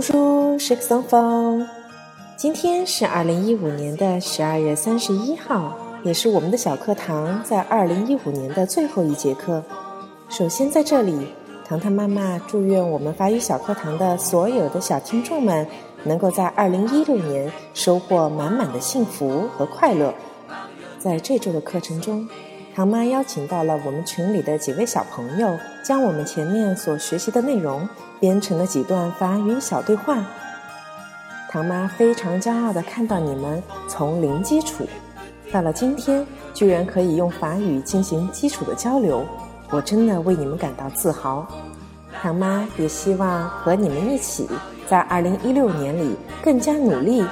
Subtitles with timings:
[0.00, 1.66] Bonjour, chers enfants！
[2.34, 9.62] 今天是二零一五年的十二月三十一号，也是我们的小课堂在二零一五年的最后一节课。
[10.30, 11.26] 首先，在这里，
[11.66, 15.66] 糖糖妈妈祝愿我们法语小课堂的所有的小听众们，
[16.04, 20.14] 能够在二零一六年收获满满的幸福和快乐。
[20.98, 22.26] 在这周的课程中，
[22.72, 27.86] 唐妈邀请到了我们群里的几位小朋友，将我们前面所学习的内容
[28.20, 30.24] 编成了几段法语小对话。
[31.50, 34.86] 唐妈非常骄傲地看到你们从零基础
[35.52, 36.24] 到了今天，
[36.54, 39.26] 居然可以用法语进行基础的交流，
[39.70, 41.44] 我真的为你们感到自豪。
[42.22, 44.48] 唐妈也希望和你们一起，
[44.86, 47.24] 在二零一六年里更加努力。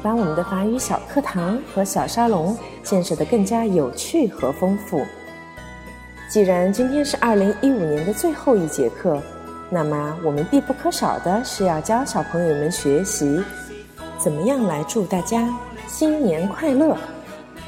[0.00, 2.56] 把我们的法语小课堂和小沙龙
[2.88, 5.04] 建设得更加有趣和丰富。
[6.30, 9.20] 既然今天是二零一五年的最后一节课，
[9.68, 13.42] 那么我们必不可少的是要教小朋友们学习
[14.16, 15.54] 怎么样来祝大家
[15.86, 16.96] 新年快乐。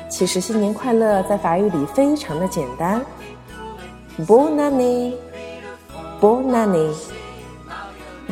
[0.08, 3.00] 其实新年快乐在法语里非常的简单
[4.20, 4.56] ，Bonne
[6.20, 6.50] année，Bonne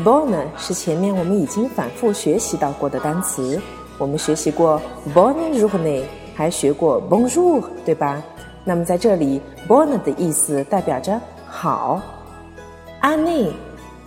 [0.03, 3.61] année，Bonne 是前面我们已经反复学习到过的单词。
[3.97, 4.81] 我们学习过
[5.15, 6.03] Bonne journée，
[6.39, 8.23] 还学过 Bonjour，对吧？
[8.63, 12.01] 那么在这里，Bonne 的意思代表着好
[13.01, 13.53] a n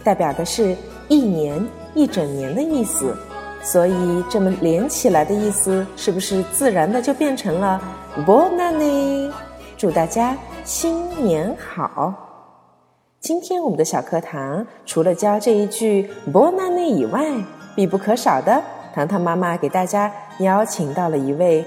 [0.01, 0.73] 代表的是
[1.09, 1.61] 一年、
[1.93, 3.13] 一整年的意思，
[3.61, 7.81] 所以这么连起来的意思，是不是自然的就变成了
[8.25, 9.33] b o n a n
[9.75, 12.13] 祝大家新年好！
[13.19, 17.25] 今天我们的小课堂除了教这一句 b o n a n 以外，
[17.75, 18.63] 必不可少的。
[18.95, 20.09] 糖糖妈妈给大家
[20.39, 21.65] 邀请到了一位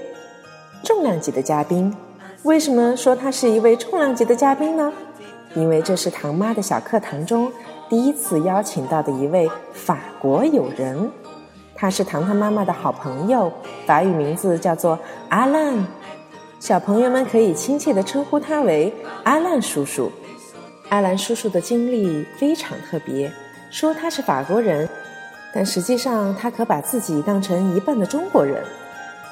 [0.83, 1.93] 重量级的嘉宾。
[2.43, 4.91] 为什么说他是一位重量级的嘉宾呢？
[5.55, 7.51] 因为这是唐妈的小课堂中
[7.89, 11.09] 第一次邀请到的一位法国友人。
[11.73, 13.51] 他是糖糖妈妈的好朋友，
[13.85, 14.97] 法语名字叫做
[15.29, 15.85] 阿兰。
[16.59, 20.11] 小朋友们可以亲切地称呼他为阿兰叔叔。
[20.89, 23.31] 阿兰叔叔的经历非常特别，
[23.71, 24.87] 说他是法国人。
[25.53, 28.63] 但实际上，他可把自己当成一半的中国人。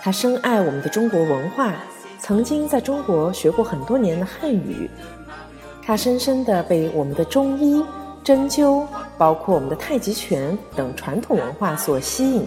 [0.03, 1.75] 他深爱我们的中国文化，
[2.19, 4.90] 曾经在中国学过很多年的汉语。
[5.81, 7.81] 他深深地被我们的中医、
[8.22, 8.86] 针灸，
[9.18, 12.46] 包括我们的太极拳等传统文化所吸引。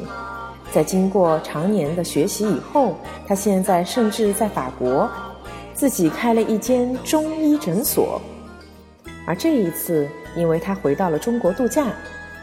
[0.70, 2.94] 在经过常年的学习以后，
[3.26, 5.08] 他现在甚至在法国
[5.72, 8.20] 自己开了一间中医诊所。
[9.26, 10.06] 而这一次，
[10.36, 11.86] 因为他回到了中国度假。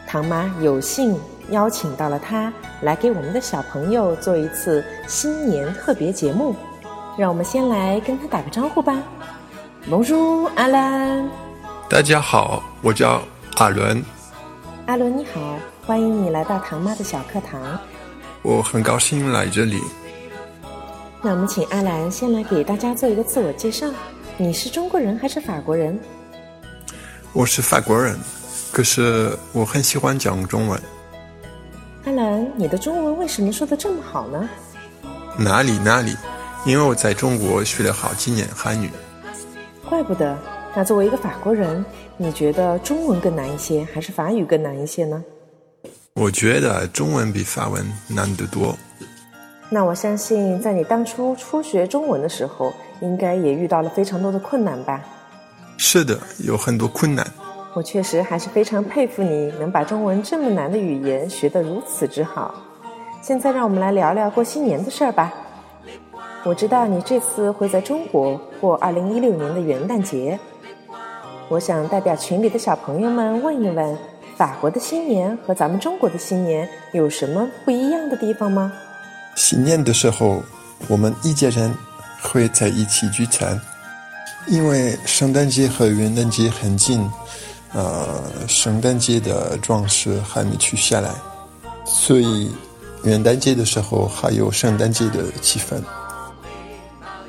[0.08, 1.16] 唐妈有幸
[1.50, 6.54] 邀请到了他来给我们的小朋友做一次新年特别节目，
[7.18, 9.02] 让我们先来跟他打个招呼吧。
[9.86, 11.28] 蒙叔，阿兰。
[11.88, 13.22] 大家好，我叫
[13.56, 14.02] 阿伦。
[14.86, 17.78] 阿伦你好，欢迎你来到唐妈的小课堂。
[18.42, 19.82] 我很高兴来这里。
[21.22, 23.86] 那我们请阿兰先来给大家做一个自我介绍。
[24.36, 25.98] 你是中国人还是法国人？
[27.32, 28.18] 我是法国人。
[28.72, 30.80] 可是我很喜欢讲中文。
[32.56, 34.48] 你的中文为什么说的这么好呢？
[35.36, 36.14] 哪里哪里，
[36.64, 38.88] 因为我在中国学了好几年汉语。
[39.88, 40.38] 怪不得。
[40.76, 41.84] 那作为一个法国人，
[42.16, 45.22] 你觉得中文更难一些，还是法语更难一些呢？
[46.14, 48.76] 我觉得中文比法文难得多。
[49.68, 55.00] 那我相信，在你当初初学中文的时候，应该也遇到了非常多的困难吧？
[55.76, 57.26] 是的，有很多困难。
[57.74, 62.54] 我确实还是非常佩服你能把中文这么难的语言学得如此之好。
[63.20, 65.34] 现在让我们来聊聊过新年的事儿吧。
[66.44, 70.38] 我知道你这次会在中国过二零一六年的元旦节。
[71.48, 73.98] 我想代表群里的小朋友们问一问：
[74.36, 78.72] 法国的新年和咱们中国的新年有什么不一样的地方吗？
[79.34, 80.42] 新年的时候，
[80.86, 81.74] 我们一家人
[82.22, 83.60] 会在一起聚餐，
[84.46, 87.04] 因为圣诞节和元旦节很近。
[87.74, 91.10] 呃，圣诞节的装饰还没取下来，
[91.84, 92.50] 所以
[93.02, 95.82] 元旦节的时候还有圣诞节的气氛。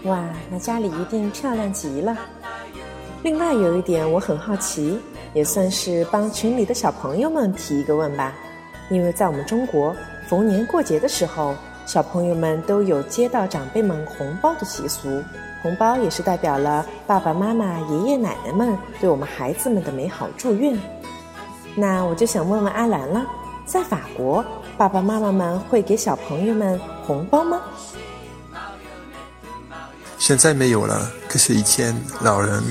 [0.03, 2.15] 哇，那家里一定漂亮极了。
[3.23, 4.99] 另外有一点我很好奇，
[5.33, 8.31] 也算是帮群里的小朋友们提一个问吧，
[8.91, 9.95] 因为在我们中国，
[10.29, 11.55] 逢年过节的时候，
[11.85, 15.23] 小朋友们都有接到长辈们红包的习俗。
[15.61, 20.77] 红包也是代表了爸爸妈妈、爷爷奶奶们对我们孩子们的美好祝愿。
[21.75, 23.25] 那我就想问问阿兰了，
[23.65, 24.45] 在法国，
[24.77, 27.59] 爸爸妈妈们会给小朋友们红包吗？
[30.17, 32.63] 现在没有了，可是以前老人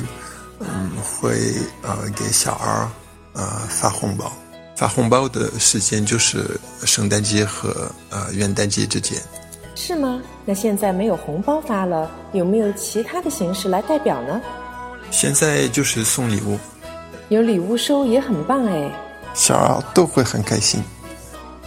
[0.61, 1.37] 嗯会
[1.83, 2.89] 呃给小孩
[3.35, 4.33] 呃发红包。
[4.77, 9.19] 发红包的时间就是圣诞节和呃元旦节之间。
[9.77, 10.23] 是吗？
[10.45, 14.41] 那现在没有红包发了，有没有其他的形式来代表呢？
[15.11, 16.59] 现在就是送礼物，
[17.29, 18.91] 有礼物收也很棒哎。
[19.33, 20.81] 小孩都会很开心。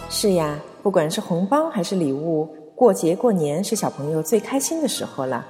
[0.08, 5.44] 是呀，不管是红包还是礼物，过节过年是小朋友最开心的时候了。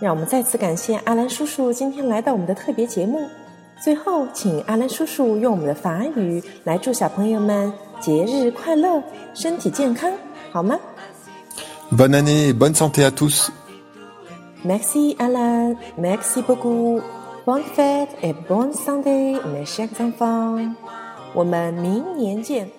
[0.00, 3.26] 让我们再次感谢阿兰叔叔今天来到我们的特别节目。
[3.82, 9.02] 最后，请阿兰叔叔用我们的法语来祝小朋友们节日快乐，
[9.34, 10.12] 身体健康，
[10.50, 10.78] 好吗
[11.92, 13.50] ？Bonne année, bonne santé à tous.
[14.64, 17.00] Merci Alan, merci beaucoup.
[17.46, 20.74] Bonne fête et bonne santé, mes chers enfants.
[21.34, 22.77] 我们明年见。